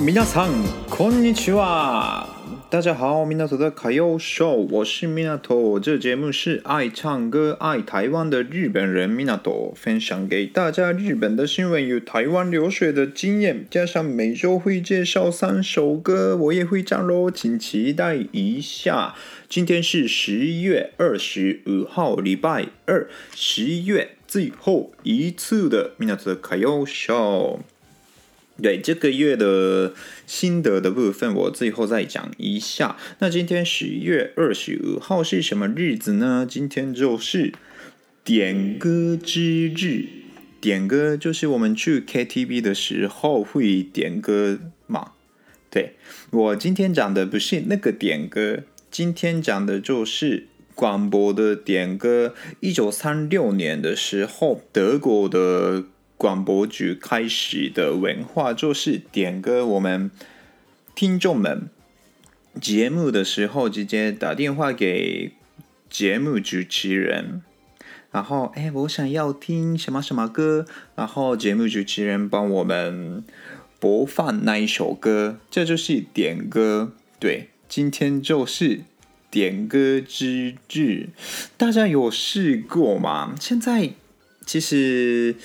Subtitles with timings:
[0.00, 2.26] 皆さん、こんにちは。
[2.70, 5.80] 大家好，米纳托的卡要秀，我是米纳托。
[5.80, 19.14] 这节目是爱唱歌、爱台湾的日本人米纳托分享给大家日本的新闻与台湾留学的经验，加上每周会介绍三首歌，我也会唱喽，请期待一下。
[19.48, 27.60] 今天是十一月二十五号，礼拜二，十一月最后一次的米纳托的卡要秀。
[28.63, 29.93] 对这个月的
[30.25, 32.97] 心得的部分，我最后再讲一下。
[33.19, 36.47] 那今天十月二十五号是什么日子呢？
[36.49, 37.51] 今天就是
[38.23, 40.07] 点歌之日。
[40.61, 45.11] 点歌就是我们去 KTV 的时候会点歌嘛。
[45.69, 45.95] 对，
[46.31, 52.33] 我今天讲的不是那个点歌，今天讲的就是广播的点歌。
[52.61, 55.83] 一九三六年的时候，德国的。
[56.23, 60.09] 广播局开始的文化就是点歌，我们
[60.95, 61.67] 听众们
[62.61, 65.33] 节目的时候直接打电话给
[65.89, 67.41] 节目主持人，
[68.09, 73.25] 然后哎，我想要听什么什么歌，然后节目主持人帮我们
[73.81, 76.93] 播放那一首歌，这就是点歌。
[77.19, 78.83] 对，今天就是
[79.29, 81.09] 点歌之日，
[81.57, 83.35] 大家有试过吗？
[83.41, 83.89] 现在
[84.45, 85.35] 其实。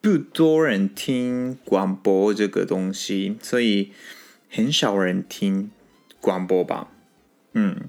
[0.00, 3.90] 不多人听广播这个东西，所以
[4.48, 5.70] 很少人听
[6.20, 6.92] 广播吧。
[7.54, 7.88] 嗯，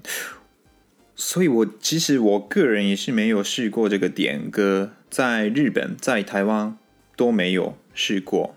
[1.14, 6.76] 所以我其实我个人也是没有试过这个点歌，在日本、在台湾
[7.16, 8.56] 都没有试过。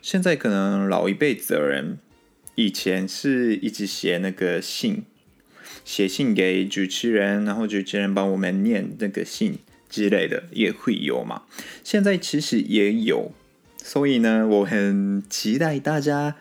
[0.00, 1.98] 现在可能老一辈子的人，
[2.54, 5.02] 以前是一直写那个信，
[5.84, 9.58] 写信给主持人，然后主持人帮我们念那个信。
[9.92, 11.42] 之类的也会有嘛，
[11.84, 13.30] 现在其实也有，
[13.76, 16.34] 所以呢，我很期待大家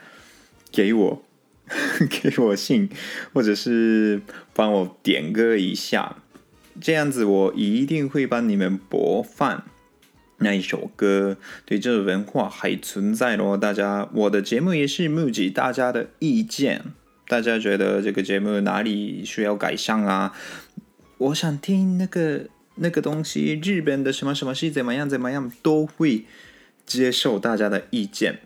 [0.72, 1.24] 给我
[2.10, 2.90] 给我信，
[3.34, 4.22] 或者是
[4.54, 6.16] 帮我点歌一下，
[6.80, 9.66] 这样子我一定会帮你们播放
[10.38, 11.36] 那一首歌。
[11.66, 16.86] 对，这个文化还存在咯，大家，我的节目也是募集大家的意见，
[17.28, 20.34] 大家觉得这个节目哪里需要改善啊？
[21.18, 22.48] 我想听那个。
[22.82, 26.26] 那个东西，日本的什么什么是怎么样怎么样，都会
[26.86, 28.40] 接受大家的意见。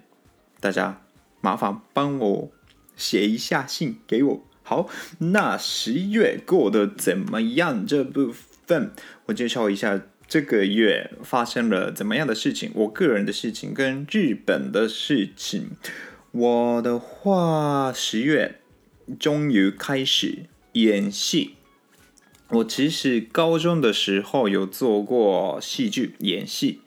[0.59, 1.01] 大家
[1.40, 2.51] 麻烦帮我
[2.97, 4.45] 写一下信给我。
[4.62, 7.88] 好，那十月过得怎么样？
[7.88, 8.34] 这部
[8.68, 8.91] 分
[9.28, 15.72] 我介绍一下这个月发生了怎么样的事情，我个人的事情跟日本的事情。
[16.31, 18.59] 我的话，十月
[19.18, 21.56] 终于开始演戏。
[22.50, 26.81] 我其实高中的时候有做过戏剧演戏，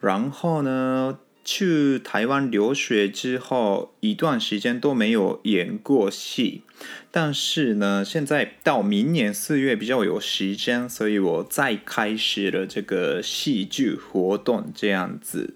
[0.00, 6.62] 然后呢，去台湾留学之后一段时间都没有演过戏，
[7.10, 15.54] 但是呢，现在到明年四月比较有时间，所以我再开始了这个戏剧活动，这样子。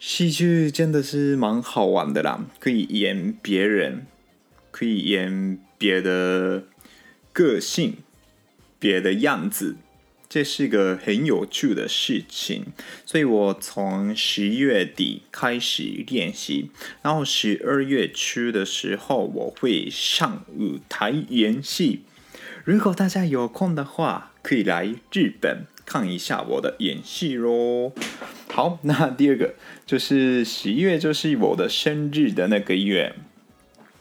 [0.00, 4.06] 戏剧真的是蛮好玩的啦，可以演别人，
[4.72, 6.64] 可以演别的
[7.32, 7.94] 个性。
[8.78, 9.76] 别的样子，
[10.28, 12.66] 这是个很有趣的事情，
[13.04, 16.70] 所以我从十一月底开始练习，
[17.02, 22.00] 然后十二月初的时候我会上舞台演戏。
[22.64, 27.92] 如果大家有空的话，可以来日本看一下我的演戏喽。
[28.48, 29.54] 好，那第二个
[29.86, 33.14] 就是十一月，就是我的生日的那个月。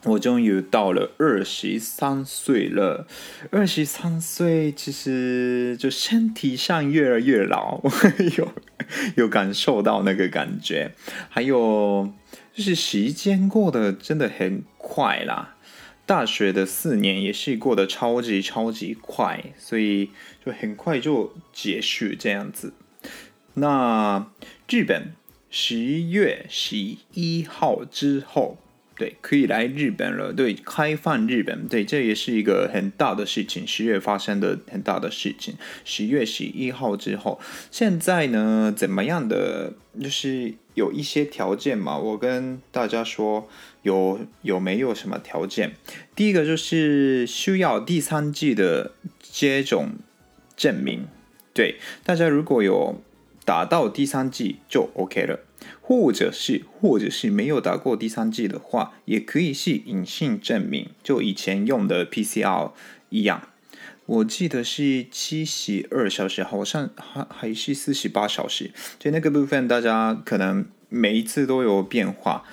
[0.06, 3.08] 我终于到了二十三岁了，
[3.50, 7.82] 二十三岁其实就身体上越来越老，
[8.38, 8.54] 有
[9.18, 10.92] 有感受到那个感觉，
[11.30, 12.14] 还有
[12.54, 15.56] 就是时间过得真的很快啦。
[16.06, 20.12] 大学的四年也是过得超级超级快，所以
[20.46, 22.74] 就很快就结束这样子。
[23.56, 24.28] 那
[24.70, 25.14] 日本
[25.50, 26.78] 十月十
[27.14, 28.60] 一号之后。
[28.98, 30.32] 对，可以来日本了。
[30.32, 33.68] 对，开放日本，对，这也是一个很大的事情。
[33.68, 37.40] 十月发生的很大的事情，十月十一号之后，
[37.70, 39.74] 现在呢，怎么样的？
[40.02, 41.98] 就是有一些条件嘛。
[41.98, 43.48] 我跟大家说，
[43.84, 45.74] 有有没有什么条件？
[46.16, 49.92] 第一个就是需要第三剂的接种
[50.58, 51.08] 证明。
[51.54, 53.02] 对，大家如果有
[53.46, 55.40] 打到第三剂就 OK 了。
[55.82, 62.72] 或者是，或者是没有打过第三剂的话，也可以是隐性证明，就以前用的 PCR
[63.10, 63.50] 一样。
[64.08, 68.72] 我记得是七十二小时，好像还还是四十八小时。
[69.00, 72.44] 就那个部分，大家可能每一次都有变化。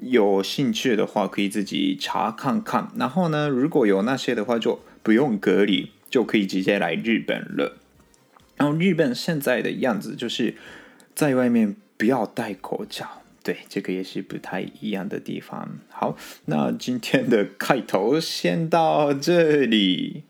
[0.00, 2.90] 有兴趣的话，可以自己查看看。
[2.96, 7.78] 然后呢，如果有那些的话，就不用隔离，就可以直接来日本了。
[8.56, 10.56] 然后日本现在的样子，就是
[11.14, 11.76] 在外面。
[11.96, 15.78] 不要戴口罩，对，这个也是不太一样的地方。
[15.88, 16.16] 好，
[16.46, 20.24] 那今天的开头先到这里。